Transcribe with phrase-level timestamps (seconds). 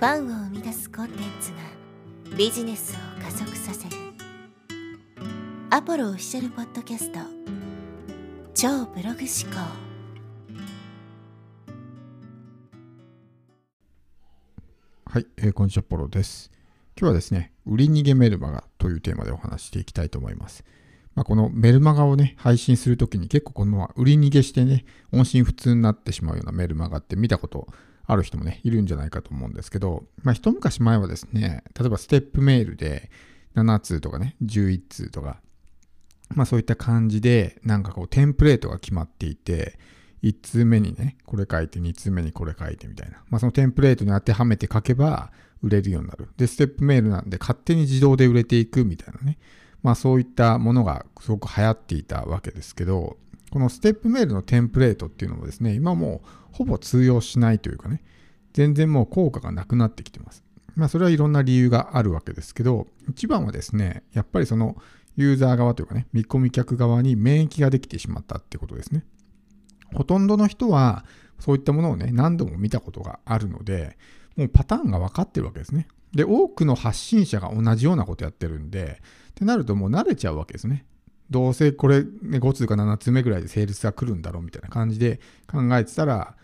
[0.00, 3.96] ファンを生み出すコンテンツがビジネスを加速させる
[5.68, 7.18] アポロオフィシャルポッドキャスト
[8.54, 9.60] 超ブログ思考
[15.04, 16.50] はい、えーこんにちは、ポロです。
[16.98, 20.64] 今日はですね、売り逃げメルマガというテーマでお話ししていきたいと思います。
[21.14, 27.68] まあ、このメルマガをね、配信するときに結構この売り逃げしてね、音信不通になってしまうようなメルマガって見たこと
[28.10, 33.10] ある人もね、いるんじゃないかと思うんですけど、まあ、一昔前はですね、例えばステップメールで
[33.54, 35.40] 7通とかね、11通とか、
[36.34, 39.78] まあそういった感じで、なんかこうテンプレートが決まっていて、
[40.22, 43.22] 1通目にね、これ書いて、2通目にこれ書いてみたいな。
[43.30, 45.32] まあそのテンプレートに当てはめて書けば
[45.62, 46.28] 売れるようになる。
[46.36, 49.38] で、ステップメールなんで勝手に自動で売れていくみたいなね。
[49.82, 53.16] まあそういったものがすごく流行っていたわけですけど、
[53.50, 58.02] このステップメールのテンプレートっていうのもですね、今もうほぼ通用しないというかね、
[58.52, 60.44] 全然もう効果がなくなってきてます。
[60.76, 64.76] まあそれはいろんな理由があるわけですけど、一番はですね、やっぱりその
[65.16, 69.04] ユーザー側というかね、見込み客側に免疫ができてしまったってことですね。
[69.92, 71.04] ほとんどの人は
[71.40, 73.98] そういったものをね、何度も見たことがあるので、
[74.36, 75.88] もうパターンが分かってるわけですね。
[76.12, 80.86] で、多くの発信者が同じようなことやってるんで、ってなるともう慣れちゃうわけですね。
[81.30, 86.34] どうせこれ、ね、5通か7通目ぐらいでセールスが来るんだろうみたいな感じで考えてたら、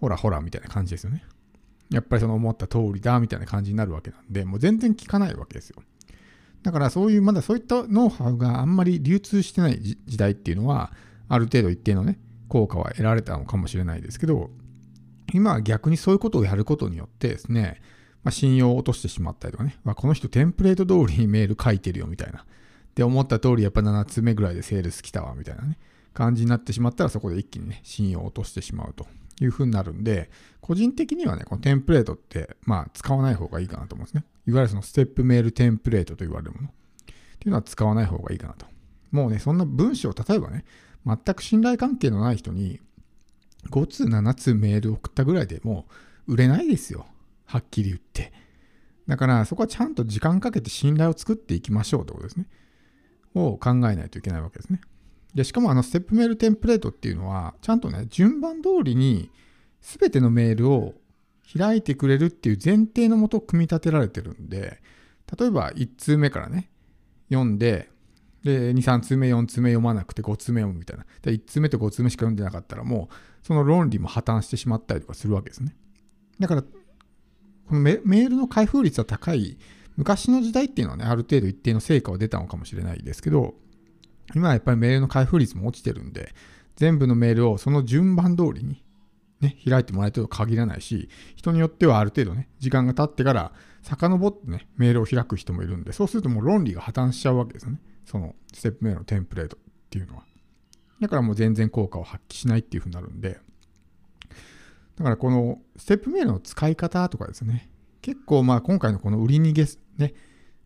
[0.00, 1.24] ほらほらみたいな感じですよね。
[1.90, 5.82] やっぱりその思った通りだみたいな感じになるわけなんで、もう全然効かないわけですよ。
[6.62, 10.92] だからそういう、まだそういったノウハウがあんまり流通してない時時代っていうのは、
[11.28, 14.50] ある程度一定のね、効果は得られたのかもしれないですけど、
[15.32, 17.80] 今は逆にそういうことをやることによってですね、
[18.24, 22.44] まあ、信用を落としてしまったりとかね、まあ、この人テンプレート通りにメール書いてるよみたいな。
[22.98, 25.78] で、思った通りやっぱ7つ目ぐらいでセールス来たわみたいなね、
[26.14, 29.06] 感じになってしまったらそこで一気にね、信用を落としてしまうと
[29.40, 34.24] いうふうになるんで、個人的にはね、このテンプレートって、まあ使わない方がいいかなと思うんですね。
[34.48, 36.70] いわゆるそのステップメールテンプレートと言われるものっ
[37.38, 38.66] ていうのは使わない方がいいかなと。
[39.12, 40.64] もうね、そんな文章、例えばね、
[41.06, 42.80] 全く信頼関係のない人に
[43.70, 45.86] 5通7通メール送ったぐらいでも
[46.26, 47.06] う売れないですよ。
[47.46, 48.32] はっきり言って。
[49.06, 52.46] だからそこはちゃんと時間かけて信頼を作っていきましょうってことですね。
[53.34, 54.80] を考えないといけないわけですね。
[55.34, 59.30] で、しかもあのステップメールテンプレートっていうのは、ちゃんとね、順番通りに
[59.80, 60.94] 全てのメールを
[61.56, 64.80] 開いてくれるっていう前提のもと組み立てられてるんで、
[65.38, 66.70] 例えば1通目からね、
[67.30, 67.90] 読んで、
[68.44, 71.04] で、2、3通目、4通目読まなくて5通目読むみたいな。
[71.22, 75.74] で、1通目と5通目しか読んでなかったらもう、その論理も破綻してしまったりとかするわけですね。
[76.38, 76.68] だから、こ
[77.74, 79.58] のメメールの開封率は高い、
[79.98, 83.56] 昔の時代っていうのはね、ある程度一定の成果は出たのかもしれないですけど、
[84.32, 86.32] 今はやっぱりメールの開封率も落ちてるんで、
[86.76, 88.84] 全部のメールをその順番通りに、
[89.40, 97.80] ね、開いてもらえると限らないし、人によってはある程度ね、時間が経ってから、遡ってね、メールを開く人もいるんで、そうするともう論理が破綻しちゃうわけですよね。
[98.04, 99.60] そのステップメールのテンプレートっ
[99.90, 100.24] ていうのは。
[101.00, 103.40] だからもう全然効果を発揮しないっていうふうになるんで、
[104.94, 107.68] だからこのステップメールの使い方とかですね、
[108.02, 109.64] 結構まあ今回のこの売り逃げ
[109.98, 110.14] ね、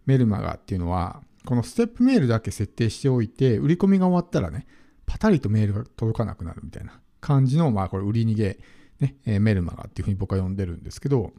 [0.06, 4.66] メルマガっていうのは、このステップメールだけ設定しておいて、売り込みが終わったらね、
[5.06, 8.58] パタリとメールが届かなくなるみたいな感じの、まあこれ売り逃げ、
[9.00, 11.32] ね、えメルマガっていうふうに僕は呼んでるんですけど、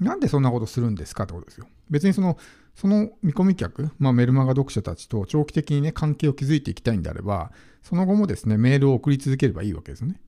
[0.00, 1.66] なんでそんなことするんですかってことですよ。
[1.90, 2.38] 別にその、
[2.74, 10.20] その見込み客、まあ、メルマガ読者たちと長期的にね、関係を築いていきたいんであれば、その後もですね、メールを送り続ければいいわけですね。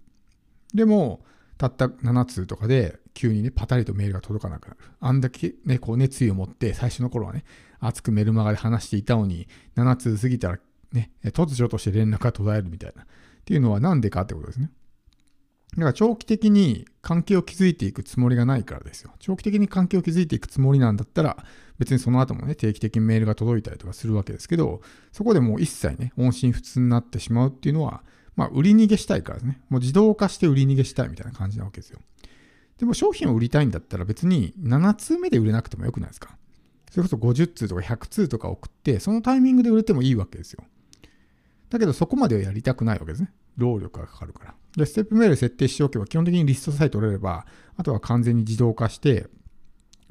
[0.75, 1.25] でも、
[1.59, 4.81] たった7通とかで、急にね、パタリとメールが届かなくなる。
[5.01, 7.45] あんだけね、こう熱意を持って、最初の頃はね、
[7.81, 10.59] 熱くメルマガで話していたのに、7通過ぎたら
[10.93, 13.03] ね、突如として連絡が途絶えるみたいな。
[13.03, 13.07] っ
[13.45, 14.71] ていうのはなんでかってことですね。
[15.77, 19.13] だから長期的に関係を築いていくつもりがないからですよ。
[19.19, 21.45] 長期的に関係を築いていくつもりなんだったら、
[21.79, 28.05] 別にその後もね、定期的にメールが届いたりとかするわけですけど、そこでもう一切ね、音信不通になってしまうっていうのは、
[28.37, 29.61] まあ、売り逃げしたいからですね。
[29.69, 32.01] もう自動化して売り逃げしたいみたいな感じなわけですよ。
[32.79, 36.37] でも商品を売りたいんだったら別に7通目で売れなくてもよくないですか？
[36.91, 40.65] それこそ50通とか100通とか送って、そのタイミングで売れてもいいわけですよ。
[41.71, 43.33] だけどそこまではやりたくないわけですね。
[43.57, 44.55] 労力がかかるから。
[44.77, 47.47] で、ステップメール設定しておけば基本的にリストさえ取れれば、
[47.77, 49.29] あとは完全に自動化して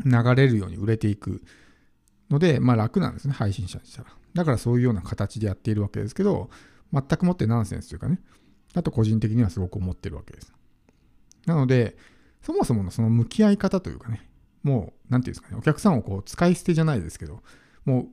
[0.05, 1.43] 流れるように売れていく
[2.29, 4.09] ので、まあ楽なんですね、配信者にしたら。
[4.33, 6.49] だからそういうような形でやっているわけですけど、
[6.93, 8.19] 全くもってナンセンスというかね、
[8.73, 10.53] あと個人的にはすごく思ってるわけです。
[11.45, 11.97] なので、
[12.41, 14.29] そもそものその向き合い方というかね、
[14.63, 17.41] もう、なんていうんですかね、お客さんをこう使い捨てじゃないですけど、
[17.85, 18.09] も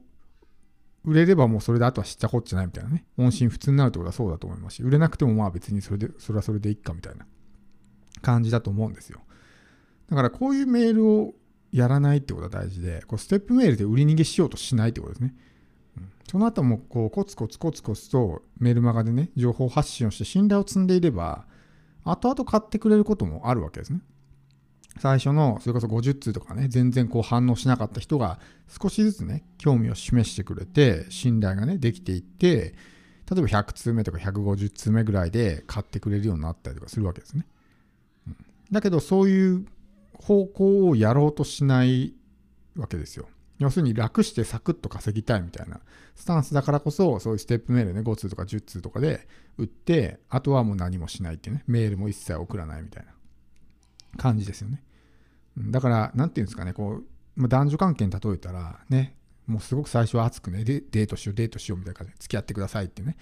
[1.05, 3.07] う売れればもうそれであとは知ったこっちゃないみたいなね。
[3.17, 7.27] 音信不通になるってことはそうだと思いますし、売れなくてもまあ別にそれで、それはそれでいいかみたいな
[8.23, 9.21] 感じだと思うんですよ。
[10.09, 11.35] だからこういうメールを
[11.71, 15.35] やらないってことが大事で、こうステップメールで売り逃げしようとしないってことですね。
[16.31, 21.47] その後もこうコツコツコツコツとメルマガでね、情報発信をして信頼を積んでいれば、
[22.05, 24.01] 後々買ってくれることもあるわけですね。
[24.99, 32.75] 最初の、それこそ50通とかね、全然こう反応しなかった人が少しずつね、興味を示してくれて、信頼がね、できていって、
[33.31, 37.47] 例えば100通目とか150通目ぐらいで買ってくれるようになったりとかするわけですね。
[38.71, 39.67] だけど、そういう
[40.13, 42.15] 方向をやろうとしない
[42.77, 43.29] わけですよ。
[43.59, 45.81] 要するに楽してサクッと稼ぎたいみたいな
[46.15, 49.27] スタンスだからこそ、そういうステップメールね、5通とか10通とかで
[49.57, 53.13] 売って、あとはもう何もしないってね、メールも一切送らないみたいな
[54.17, 54.83] 感じですよね。
[55.57, 59.17] だから、なんていうんですかね、こう、まあ、男女関係に例えたら、ね、
[59.47, 63.17] もうすごく最初は熱くね、デートしよう、デートしようみたいな感じで付き合ってくださいってね、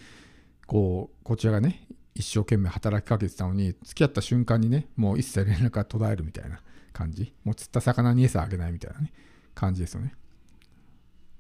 [0.67, 6.61] こう、こちらがね、一生懸命働きかけてたのに、付き合った瞬間にね、もう一切連絡が途絶えるみたいな
[6.93, 7.35] 感じ。
[7.45, 9.13] もう釣った魚に餌あげないみたいなね、
[9.55, 10.15] 感じですよね。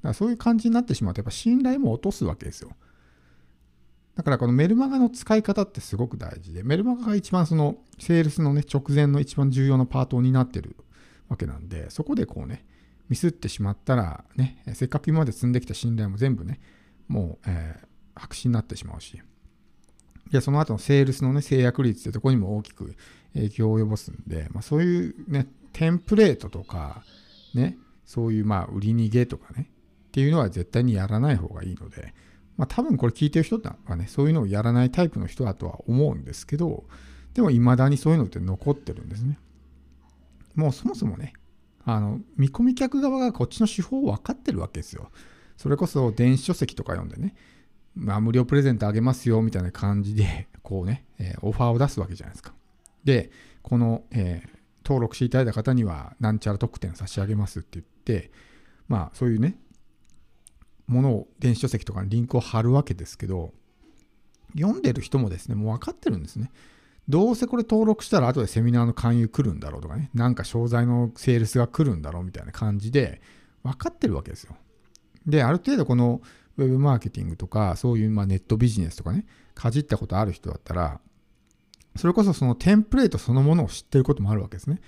[0.06, 2.70] だからそういう感じになってしまうと、やっぱ信頼も落とすわけですよ。
[4.14, 10.76] だからこのメルマガの使い方ってすごく大事で、メルマガが一番そのセールスのね、直前の一番重要なパートになってる
[11.28, 12.64] わけなんで、そこでこうね、
[13.08, 16.60] ミスってしまったらね、せっかく今まで積んできた信頼も全部ね、
[17.08, 19.20] もう、えー、白紙になってしまうし、
[20.30, 22.94] で、その後のセールスのね、制約率ってとこにも大きく
[23.34, 27.02] 影響を及ぼすんで、まあ、そういうね、テンプレートとか、
[27.54, 27.76] ね、
[28.06, 29.68] そういうまあ売り逃げとかね、
[30.16, 32.14] っていうのは絶対にやらない方がいいので、
[32.56, 36.84] まあ多分これ聞いてる人はね、そういうのをやらないタイプの人だとは思うんですけど、
[37.34, 39.38] でも未だにそういうのって残ってるんですね。
[40.54, 41.34] もうそもそもね、
[41.84, 45.10] あの、見込み客側がこっちの手法を分かってるわけですよ。
[45.58, 47.34] それこそ電子書籍とか読んでね、
[47.94, 52.54] まあ、無料プレゼントあげますよみたいな感じで、こうね、えー、オファーを出すわけじゃないですか。
[53.04, 53.30] で、
[53.60, 54.48] この、えー、
[54.82, 57.86] 登録していただいた方には、なんちゃら特典差し上げますって言っ
[58.22, 58.30] て、
[58.88, 59.58] まあ、そういうね、
[60.86, 63.52] ものを電子書籍とかにリンクを貼るわけですけど、
[64.56, 66.50] 読んでる人もですね、もう分かってるんですね。
[67.08, 73.20] どうせこれ登録したら後でセミナーの勧誘来るんだろうとかね、なんか商材のセールスが来るんだろうみたいな感じで
[73.62, 74.56] 分かってるわけですよ。
[75.26, 76.20] で、ある程度この
[76.56, 81.00] ウェブマーケティングとか、そういうまネットビジネスとかね、かじったことある人だったら、
[81.96, 84.80] それこそそのテンプレートそのものを知ってることもあるわけですね。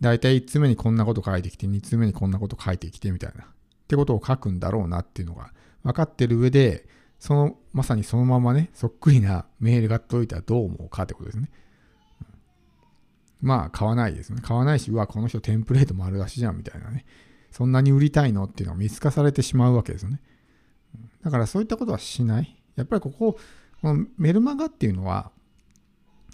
[0.00, 3.46] だいたい1つ目にこんなこと書いてきて、2つ目にこんなこと書いてきてみたいな。
[3.90, 5.52] ってことを書くんだろうなっていうのが
[5.82, 6.86] 分かってる上で、
[7.18, 11.50] その、まさにそのままね、そっくりなメールが届いたらどう思うかってことですね。
[13.40, 14.40] まあ、買わないですね。
[14.42, 17.04] 買わないし、うわ、この人テンプレート丸出しじゃんみたいなね。
[17.50, 20.20] そんなに売りたいのっていうのが見透かされてしまうわけですよね。
[21.24, 22.62] だからそういったことはしない。
[22.76, 23.38] やっぱりここ、
[23.82, 25.32] このメルマガっていうのは、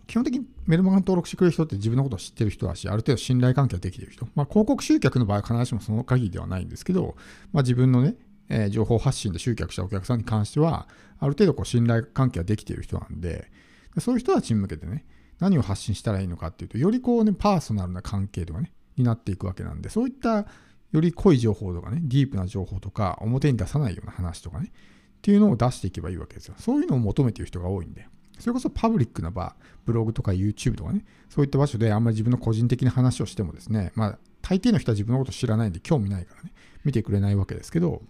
[0.07, 4.27] 基本的にメルマガに登録してくれる人って自分のことを知ってる人だし、ある程度信頼関係ができてる人。
[4.35, 7.17] まあ、広告集客の場合は必ずしもその限りではないんですけど、
[7.53, 8.17] まあ、自分のね、
[8.49, 10.89] えー、情報発信で集客したお客さんに関しては、
[11.19, 13.51] ある程度こう信頼関係ができている人なんで、
[13.99, 15.05] そういう人たちに向けてね、
[15.41, 20.47] 何を発信したらいいのかっていうと、よりこうね、パーソナルな関係とかね、になっていくわけなんで、そういった
[20.93, 26.55] より濃い情報とかね、ディープな情報とか、表に出さないような話とかね、っていうのを出していけばいいわけですよ。
[26.59, 28.09] そういうのを求めている人が多いんで。
[28.39, 29.55] それこそパブリックな場、
[29.85, 36.53] ブログとか YouTube とかね、そういった場所であんまり自分の個人的な話をしてもですね、まあ、大抵の人は自分のこと知らないんで興味ないからね、
[36.85, 38.03] 見てくれないわけですけど、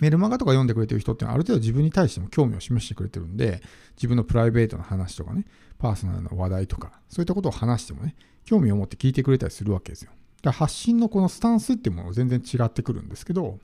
[0.00, 3.62] メルマガとか読んでくれてる人ってのはある程度自分に対しても興味を示してくれてるんで、
[3.96, 5.44] 自分のプライベートな話とかね、
[5.78, 10.10] パーソナルな話題とか、そういったことを話してもね、興味を持って聞いてくれたりするわけですよ。
[10.10, 10.20] だか
[10.50, 13.58] ら発信のこのスタンスっていうもの全然違ってくるんですけど、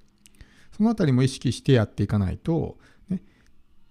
[0.76, 2.78] そのあたりも意識してやっていかないと、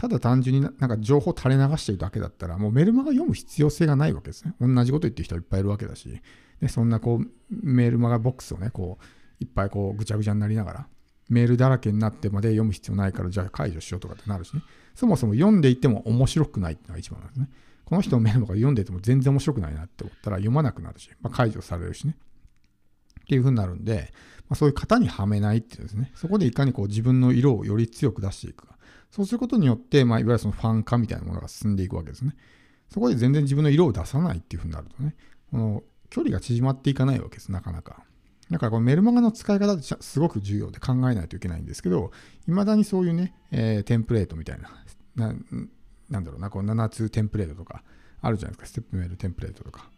[0.04, 4.54] ただ単純になんか情報垂れ流してるだけだったら、もうメルマガ読む必要性がないわけですね。
[4.60, 6.22] 同じこと言ってる人はいっぱいいるわけだし、
[6.60, 9.04] でそんなこうメールマガボックスをね、こう
[9.42, 10.88] いっぱいこうぐちゃぐちゃになりながら、
[11.30, 14.62] メールだらけになってまで読む必要ないから、じゃあ解除しようとかってなるしね。
[14.94, 17.50] そもそも読んでいても面白くないっていうのが一番なんですね。
[17.86, 22.18] この人のメールとか読んでいても全然面白くないなって思ったら読まなくなるし、まあ、解除されるしね。
[23.22, 24.12] っていう風になるんで、
[24.50, 28.73] まあ、そういう型にはめないっていうですね、そこでいかにこう自分の色をより強く出していくか。
[29.14, 32.36] そうすることによって、まあ、いわゆるそのファン化みたいなものが進んでいくわけですね。
[32.90, 35.16] そこで全然自分の色を出さないっていう風になるとね、
[35.52, 38.04] この距離が縮まっていかないわけです、なかなか。
[38.50, 42.12] だからこのメルマガの使い方ってすごく重要で考えないといけないんですけど、
[42.48, 44.72] いまだにそういうね、えー、テンプレートみたいな、
[45.16, 45.36] な
[46.10, 47.84] なんだろうな、この7つテンプレートとか
[48.20, 49.92] あるじゃないですか、ステップメールテンプレートとか。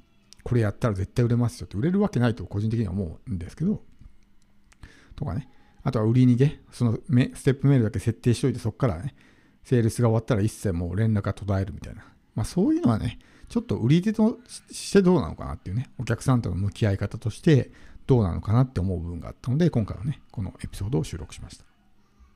[0.43, 3.81] これやったら絶対売れますよって売れるわけないと個人的には思うんですけど、
[5.15, 5.47] とかね。
[5.85, 9.13] あとは売り逃げ、そのステップメールだけ設定しといて、そこからね、
[9.63, 12.03] セールスが終わったら一切もう連絡が途絶えるみたいな。
[12.33, 14.39] まあそういうのはね、ちょっと売り手と
[14.71, 17.69] してどうなのかなっていうね、お客さんとの向き合い方として
[18.07, 21.65] どうなのかなって思う部分があったので、今回はね、このエピソードを収録しました。